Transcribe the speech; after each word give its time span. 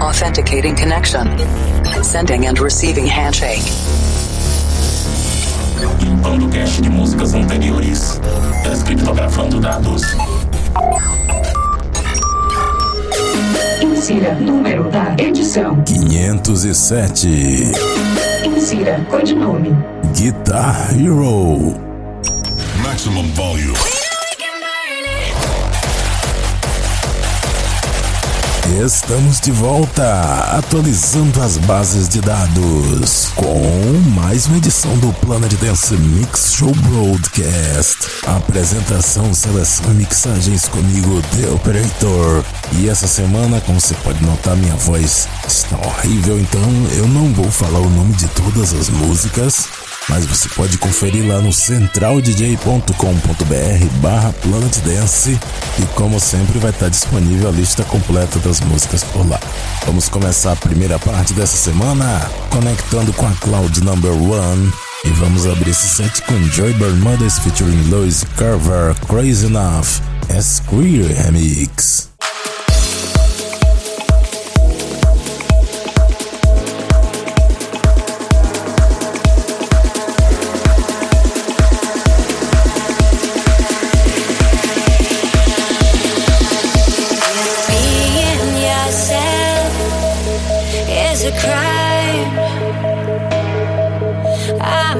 Authenticating 0.00 0.74
connection. 0.76 1.26
Sending 2.02 2.46
and 2.46 2.58
receiving 2.58 3.06
handshake. 3.06 3.62
Limpando 6.00 6.48
cache 6.48 6.82
de 6.82 6.90
músicas 6.90 7.34
anteriores. 7.34 8.20
Descriptografando 8.62 9.60
dados. 9.60 10.02
Insira 13.80 14.34
número 14.34 14.90
da 14.90 15.14
edição. 15.18 15.82
507. 15.84 17.72
Insira 18.44 19.04
codinome. 19.10 19.76
Guitar 20.14 20.94
Hero. 20.94 21.74
Maximum 22.82 23.26
volume. 23.34 23.97
Estamos 28.84 29.40
de 29.40 29.50
volta, 29.50 30.04
atualizando 30.56 31.42
as 31.42 31.58
bases 31.58 32.08
de 32.08 32.20
dados 32.20 33.26
com 33.34 33.92
mais 34.14 34.46
uma 34.46 34.56
edição 34.56 34.96
do 34.98 35.12
Planet 35.14 35.52
Dance 35.54 35.96
Mix 35.96 36.52
Show 36.52 36.72
Broadcast. 36.72 38.06
Apresentação, 38.24 39.34
seleção 39.34 39.90
e 39.90 39.94
mixagens 39.94 40.68
comigo, 40.68 41.20
The 41.36 41.50
Operator. 41.50 42.44
E 42.74 42.88
essa 42.88 43.08
semana, 43.08 43.60
como 43.62 43.80
você 43.80 43.94
pode 43.96 44.24
notar, 44.24 44.56
minha 44.56 44.76
voz 44.76 45.26
está 45.48 45.76
horrível, 45.76 46.38
então 46.38 46.62
eu 46.96 47.08
não 47.08 47.32
vou 47.34 47.50
falar 47.50 47.80
o 47.80 47.90
nome 47.90 48.14
de 48.14 48.28
todas 48.28 48.72
as 48.74 48.88
músicas 48.90 49.66
mas 50.08 50.26
você 50.26 50.48
pode 50.50 50.78
conferir 50.78 51.26
lá 51.26 51.40
no 51.40 51.52
centraldj.com.br 51.52 54.00
barra 54.00 54.32
Planet 54.32 54.78
Dance 54.78 55.38
e 55.78 55.82
como 55.94 56.18
sempre 56.18 56.58
vai 56.58 56.70
estar 56.70 56.88
disponível 56.88 57.48
a 57.48 57.52
lista 57.52 57.84
completa 57.84 58.38
das 58.40 58.60
músicas 58.60 59.04
por 59.04 59.28
lá. 59.28 59.38
Vamos 59.86 60.08
começar 60.08 60.52
a 60.52 60.56
primeira 60.56 60.98
parte 60.98 61.32
dessa 61.32 61.56
semana 61.56 62.28
conectando 62.50 63.12
com 63.12 63.26
a 63.26 63.32
Cloud 63.32 63.80
Number 63.82 64.12
One 64.12 64.72
e 65.04 65.10
vamos 65.10 65.46
abrir 65.46 65.70
esse 65.70 65.88
set 65.88 66.22
com 66.22 66.42
Joy 66.50 66.72
Bermudes 66.74 67.38
featuring 67.38 67.90
Lois 67.90 68.24
Carver 68.36 68.94
Crazy 69.06 69.46
Enough 69.46 70.02
as 70.36 70.60
Queer 70.60 71.24
Remix. 71.24 72.17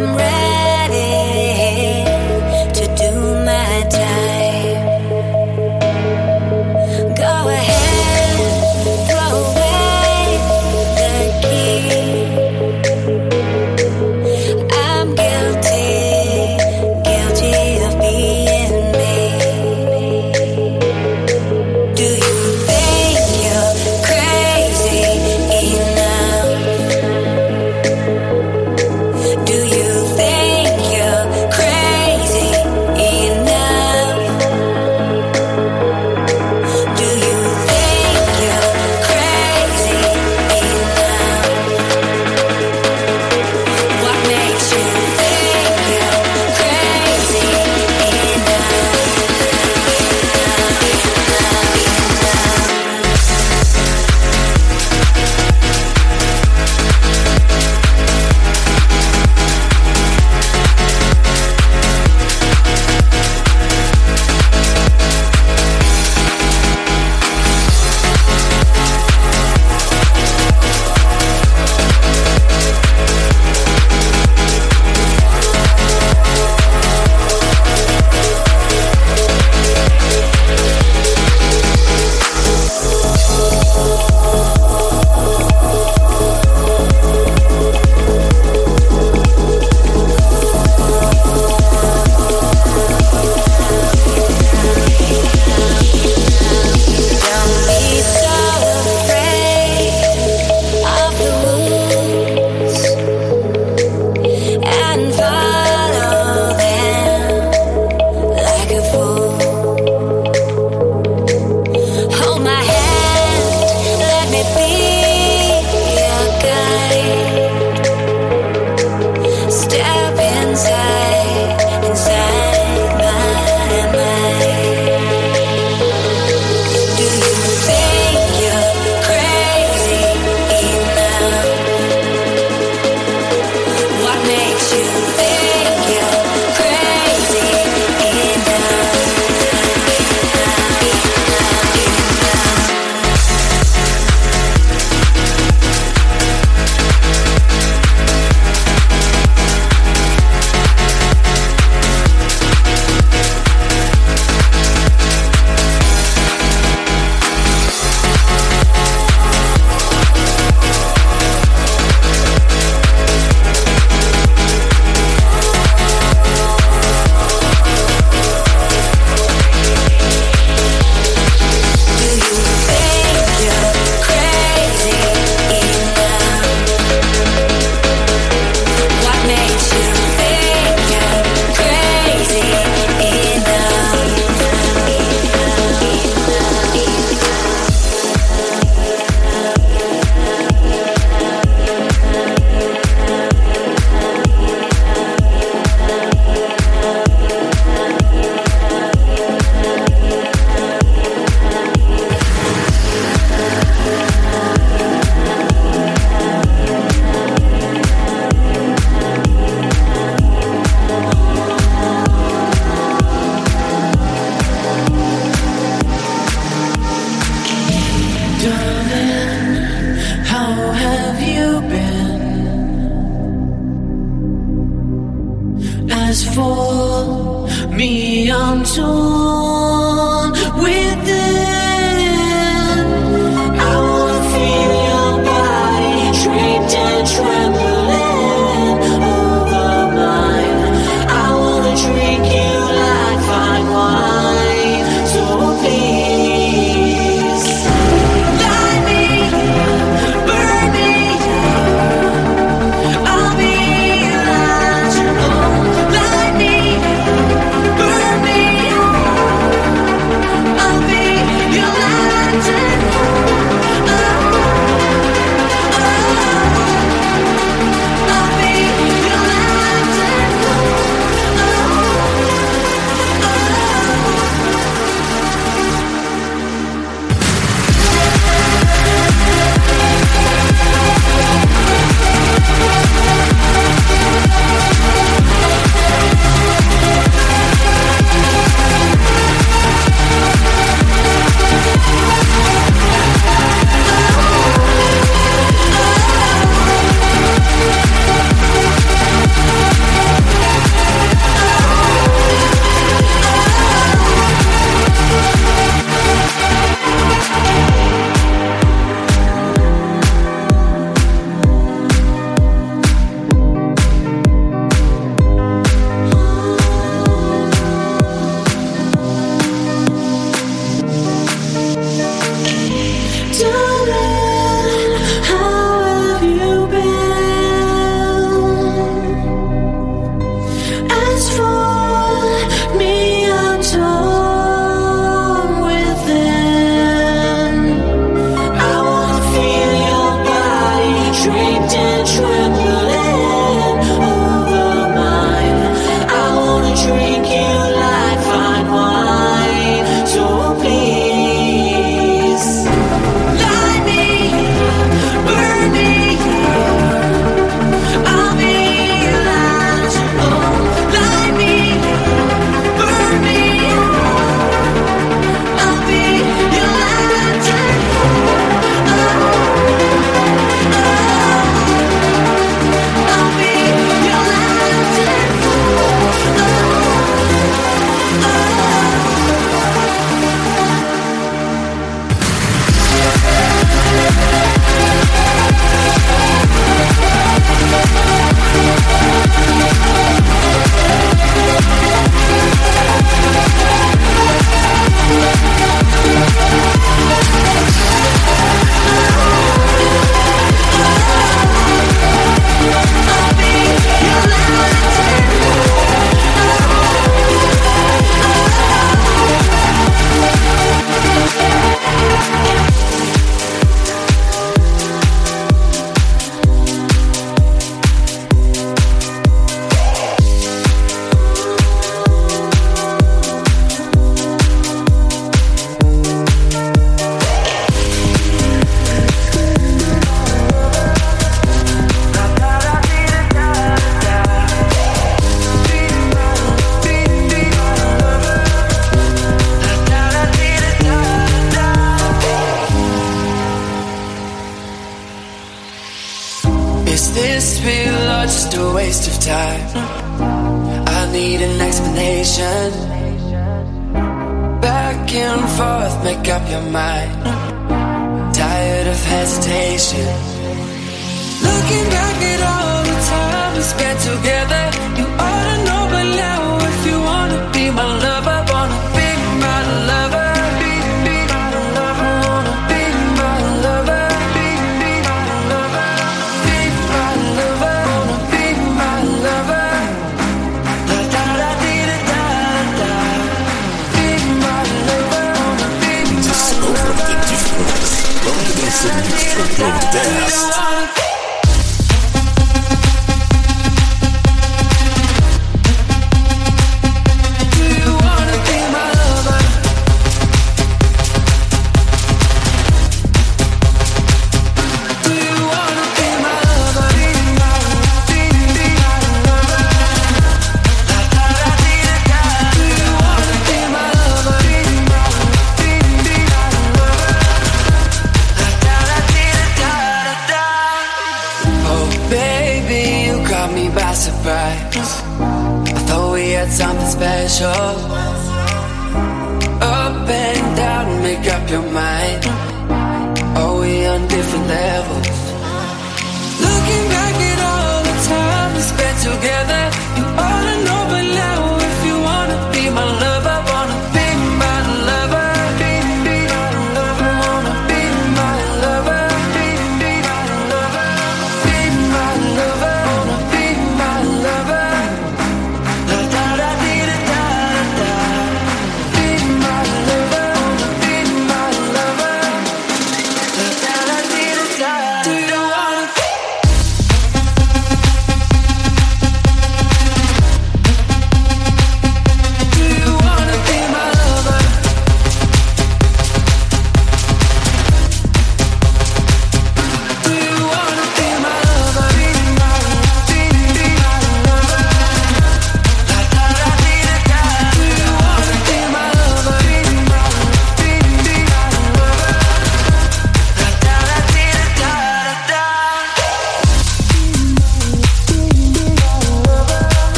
I'm 0.00 0.16
ready. 0.16 0.37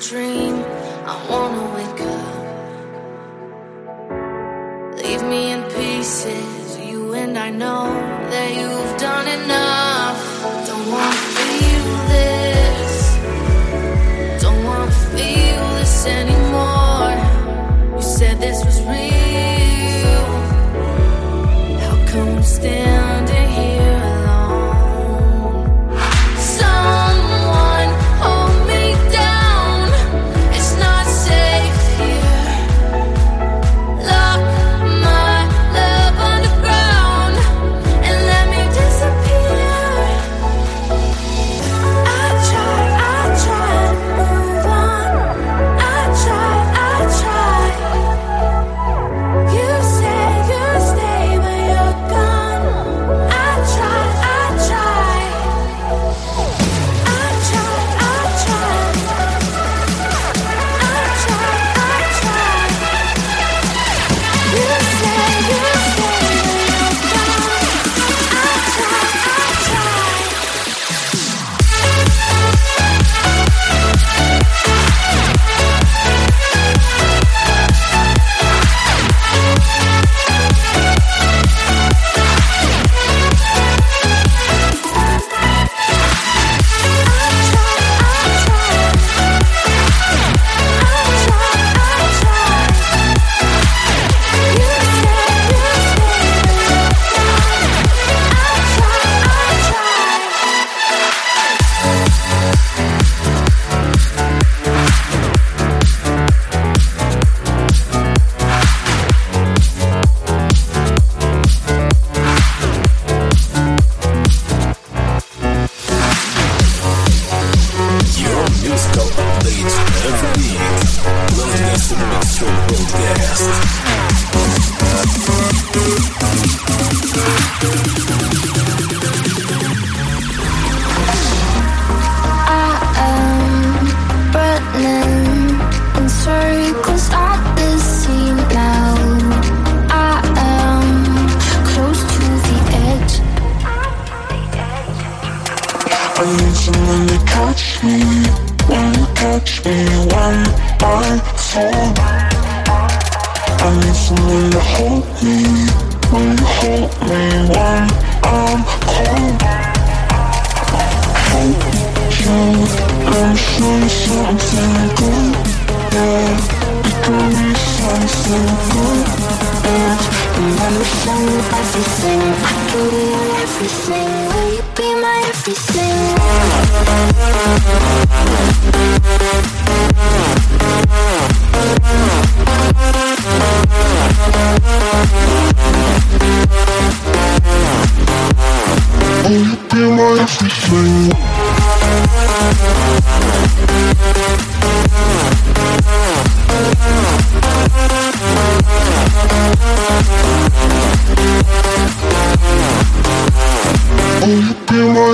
dream. 0.00 0.56
I 1.06 1.14
wanna 1.30 1.64
wake 1.76 2.00
up. 2.14 2.34
Leave 5.02 5.22
me 5.22 5.52
in 5.52 5.62
pieces, 5.70 6.78
you 6.78 7.14
and 7.14 7.38
I 7.38 7.50
know. 7.50 7.93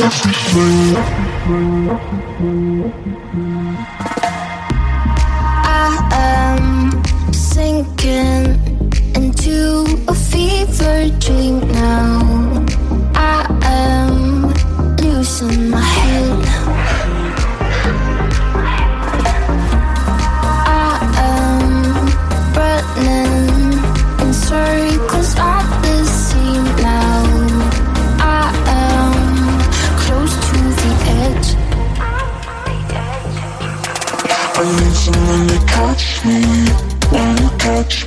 free. 0.09 0.97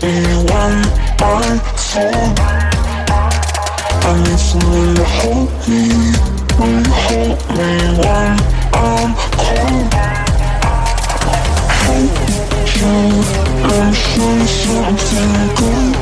in 0.03 0.43
one 0.51 0.83
by 1.17 1.55
four 1.79 2.11
I 4.03 4.11
need 4.19 4.39
someone 4.39 4.95
to 4.95 5.05
hold 5.15 5.49
me 5.67 5.83
Will 6.59 6.75
you 6.83 6.91
hold 7.03 7.39
me 7.55 7.69
when 8.03 8.35
I'm 8.75 9.11
cold? 9.39 9.93
Hold 11.83 12.11
you 12.79 12.95
and 13.71 13.93
show 13.95 14.31
me 14.35 14.47
something 14.59 15.33
good 15.55 15.95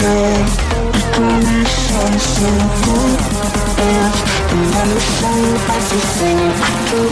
Yeah, 0.00 0.46
it 0.94 1.06
could 1.14 1.42
be 1.42 1.58
something 1.66 2.62
good 2.84 3.18
and 3.82 4.14
let 4.70 4.86
me 4.86 4.98
show 5.14 5.34
you 5.42 5.54
everything 5.74 6.38
I 6.38 6.70
can 6.86 6.86
do 6.90 7.02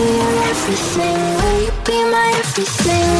everything 0.50 1.18
Will 1.40 1.58
you 1.64 1.72
be 1.84 1.98
my 2.12 2.28
everything? 2.38 3.18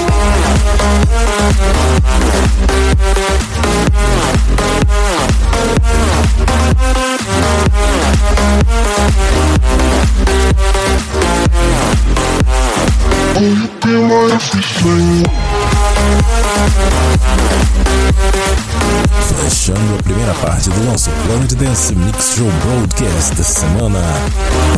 parte 20.43 20.71
do 20.71 20.85
nosso 20.85 21.11
Planet 21.27 21.53
Dance 21.55 21.95
Mix 21.95 22.35
Show 22.37 22.51
Broadcast 22.65 23.35
da 23.35 23.43
semana. 23.43 23.99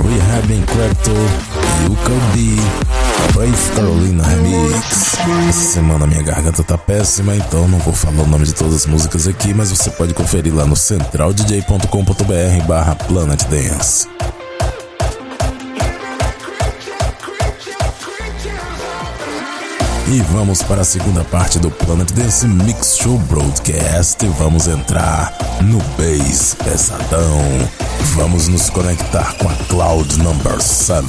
Rehab 0.02 0.52
in 0.52 0.62
Crypto, 0.62 1.10
Yuka 1.84 2.12
D, 2.34 2.56
Faith 3.32 3.74
Carolina 3.74 4.26
Remix. 4.26 5.16
Essa 5.48 5.72
semana 5.72 6.06
minha 6.06 6.22
garganta 6.22 6.62
tá 6.62 6.78
péssima, 6.78 7.34
então 7.36 7.68
não 7.68 7.78
vou 7.78 7.94
falar 7.94 8.22
o 8.22 8.26
nome 8.26 8.44
de 8.44 8.54
todas 8.54 8.74
as 8.74 8.86
músicas 8.86 9.26
aqui, 9.26 9.52
mas 9.52 9.70
você 9.70 9.90
pode 9.90 10.14
conferir 10.14 10.54
lá 10.54 10.64
no 10.66 10.76
centraldj.com.br 10.76 12.66
barra 12.66 12.94
Planet 12.94 13.42
Dance. 13.44 14.08
E 20.12 20.20
vamos 20.22 20.60
para 20.60 20.80
a 20.80 20.84
segunda 20.84 21.22
parte 21.22 21.60
do 21.60 21.70
Planet 21.70 22.10
Dance 22.10 22.44
Mix 22.44 22.96
Show 23.00 23.16
Broadcast. 23.28 24.26
Vamos 24.40 24.66
entrar 24.66 25.32
no 25.62 25.78
bass 25.96 26.56
pesadão. 26.64 27.38
Vamos 28.16 28.48
nos 28.48 28.68
conectar 28.70 29.32
com 29.34 29.48
a 29.48 29.54
Cloud 29.68 30.18
Number 30.18 30.60
7. 30.60 31.06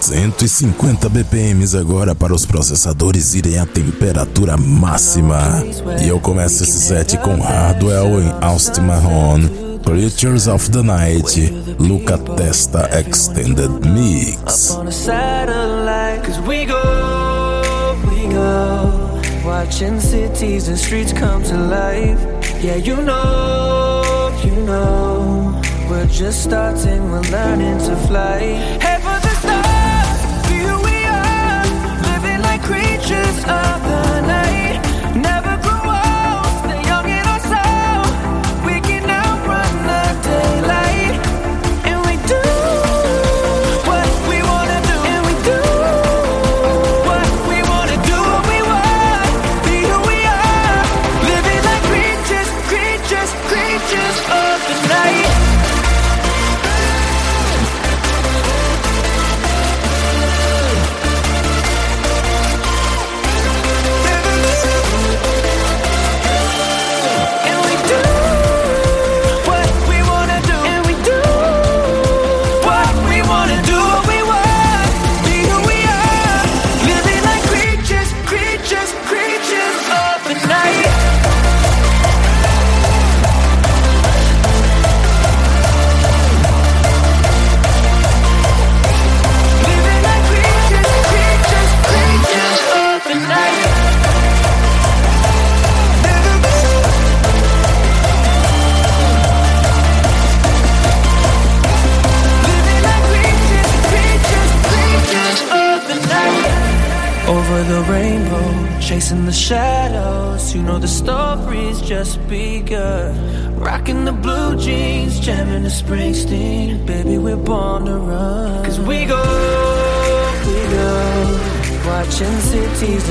150 0.00 1.08
BPMs 1.10 1.76
agora 1.76 2.12
para 2.12 2.34
os 2.34 2.44
processadores 2.44 3.34
irem 3.34 3.60
à 3.60 3.66
temperatura 3.66 4.56
máxima. 4.56 5.64
E 6.02 6.08
eu 6.08 6.18
começo 6.18 6.64
esse 6.64 6.80
set 6.88 7.16
com 7.18 7.40
Hardwell 7.40 8.20
em 8.20 8.34
Austin 8.40 8.80
Mahone. 8.80 9.48
Creatures 9.84 10.48
of 10.48 10.70
the 10.70 10.82
Night, 10.82 11.54
Luca 11.78 12.18
Testa 12.18 12.90
Extended 12.98 13.86
Mix. 13.86 14.76
Go. 18.34 19.20
Watching 19.44 20.00
cities 20.00 20.68
and 20.68 20.78
streets 20.78 21.12
come 21.12 21.42
to 21.44 21.56
life. 21.56 22.20
Yeah, 22.62 22.76
you 22.76 22.96
know, 22.96 24.30
you 24.44 24.56
know. 24.70 25.60
We're 25.88 26.06
just 26.06 26.42
starting, 26.42 27.02
we're 27.10 27.28
learning 27.38 27.78
to 27.86 27.94
fly. 28.08 28.38
Head 28.84 29.00
for 29.06 29.18
the 29.26 29.34
stars, 29.42 30.20
here 30.52 30.78
we 30.88 30.96
are. 31.22 31.64
Living 32.10 32.40
like 32.48 32.62
creatures 32.62 33.38
of 33.62 33.76
the 33.90 34.20
night. 34.28 34.33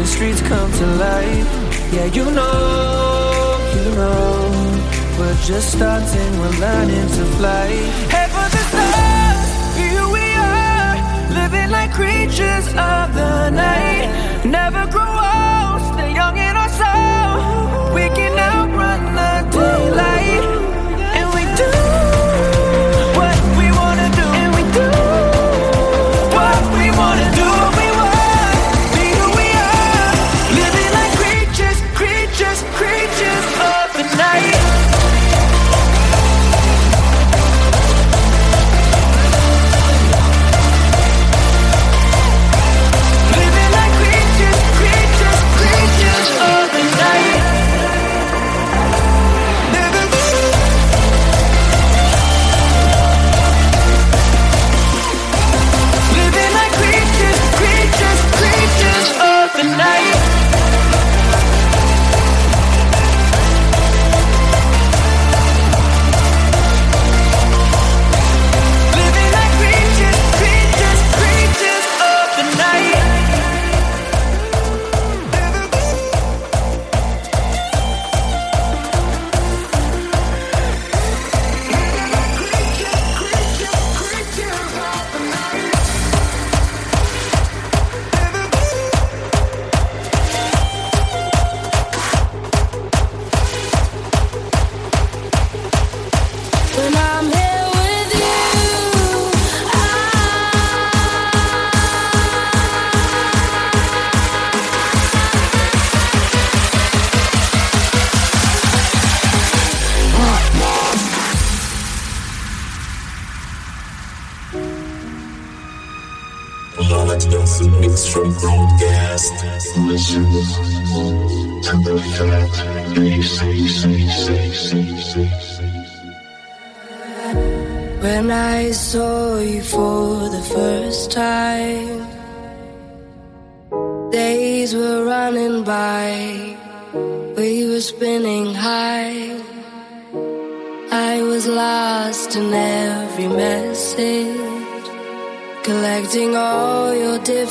And 0.04 0.10
streets 0.10 0.42
come 0.42 0.72
to 0.72 0.86
life. 1.08 1.48
Yeah, 1.94 2.06
you 2.18 2.26
know, 2.32 3.58
you 3.76 3.92
know. 3.96 4.52
We're 5.18 5.40
just 5.52 5.72
starting, 5.78 6.32
we're 6.40 6.58
learning 6.66 7.08
to 7.18 7.24
fly. 7.38 7.68
Head 8.16 8.30
for 8.36 8.48
the 8.56 8.64
stars, 8.72 9.50
here 9.82 10.08
we 10.18 10.26
are. 10.52 10.96
Living 11.40 11.70
like 11.72 11.92
creatures 11.94 12.68
of 12.94 13.06
the 13.20 13.50
night. 13.52 14.08
Never 14.46 14.84
grow 14.92 15.13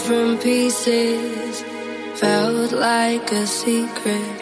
from 0.06 0.38
pieces 0.38 1.62
felt 2.18 2.72
like 2.72 3.30
a 3.32 3.46
secret. 3.46 4.36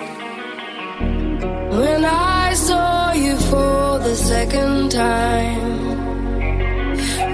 When 1.80 2.04
I 2.04 2.54
saw 2.54 3.12
you 3.12 3.36
for 3.50 3.98
the 3.98 4.16
second 4.16 4.90
time, 4.90 5.96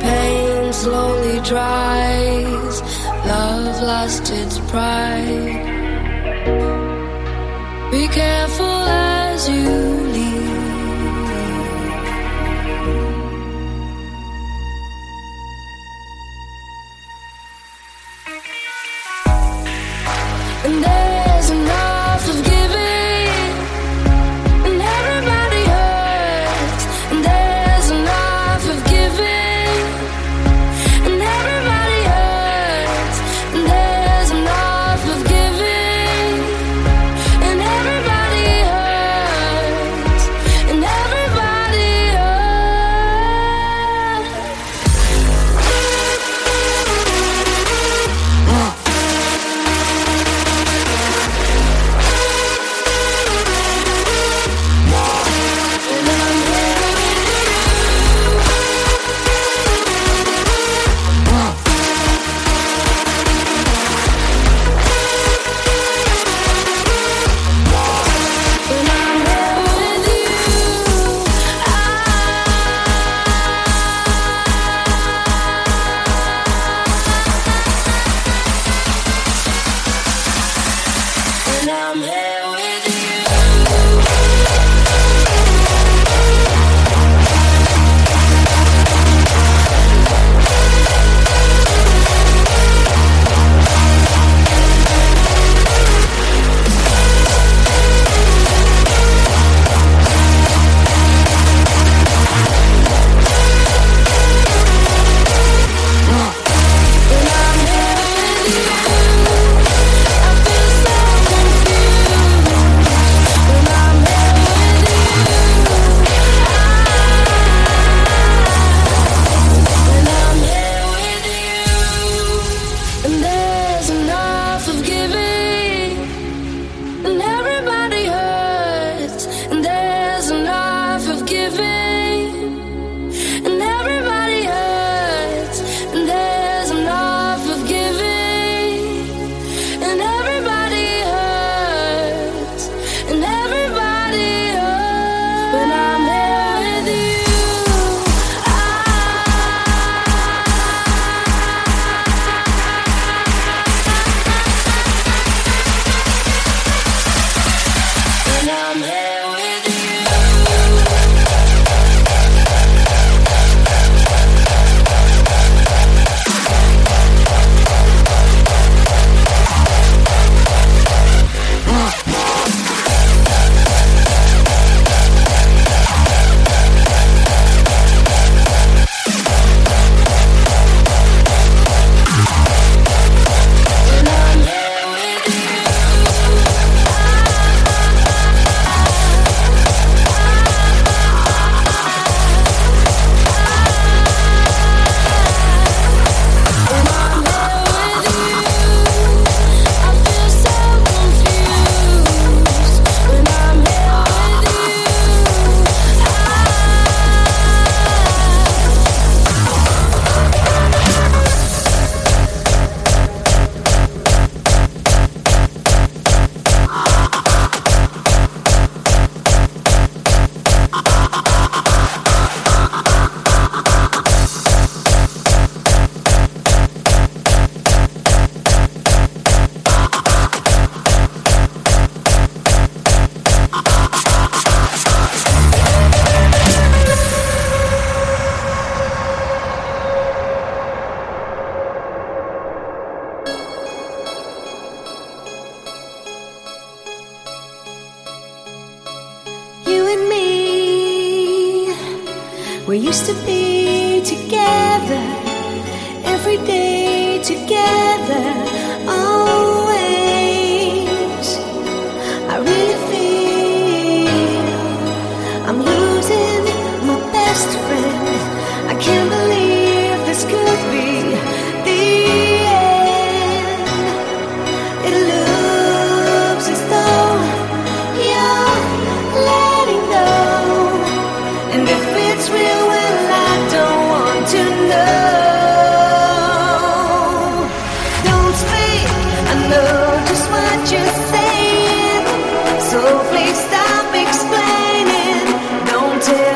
pain 0.01 0.73
slowly 0.73 1.39
dries, 1.41 2.77
love 3.33 3.83
lost 3.83 4.31
its 4.31 4.59
pride. 4.71 5.63
Be 7.93 8.09
careful 8.09 8.81
as 8.89 9.49
you. 9.49 10.06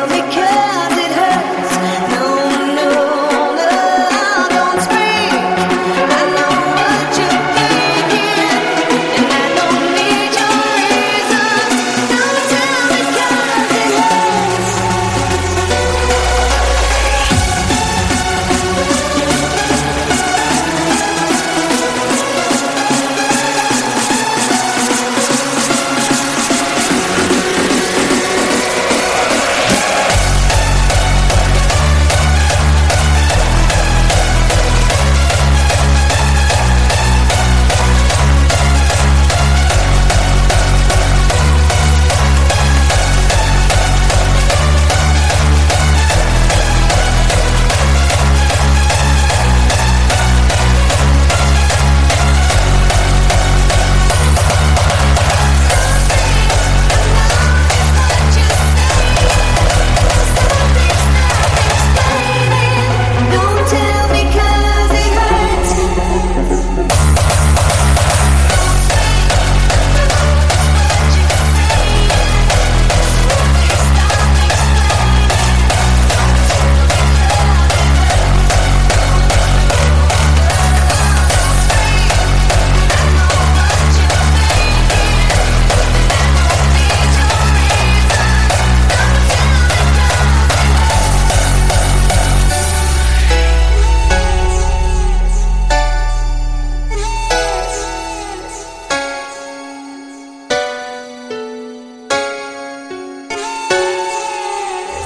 we 0.09 0.21
can 0.33 0.39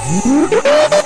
Yeah! 0.07 1.01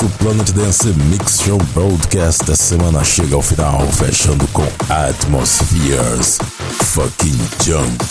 nosso 0.00 0.08
Planet 0.18 0.50
Dance 0.52 0.88
Mix 1.10 1.42
Show 1.42 1.58
Broadcast 1.74 2.44
da 2.44 2.56
semana 2.56 3.04
chega 3.04 3.34
ao 3.34 3.42
final, 3.42 3.86
fechando 3.92 4.46
com 4.48 4.66
Atmospheres 4.88 6.38
Fucking 6.84 7.38
Jump. 7.64 8.04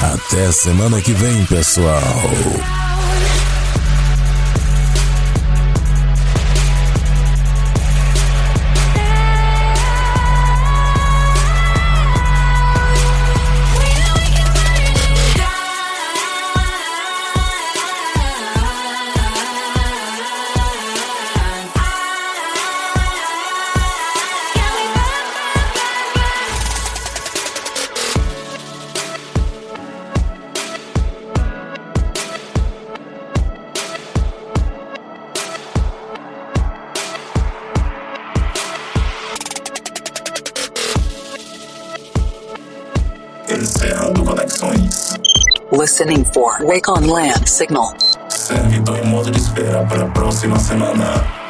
Até 0.00 0.52
semana 0.52 1.00
que 1.00 1.12
vem, 1.12 1.46
pessoal. 1.46 2.02
Wake 46.66 46.90
on 46.90 47.06
Land 47.06 47.46
signal. 47.46 47.94
Servidor 48.28 48.98
em 48.98 49.06
modo 49.06 49.30
de 49.30 49.38
espera 49.38 49.84
para 49.84 50.02
a 50.02 50.08
próxima 50.08 50.58
semana. 50.58 51.45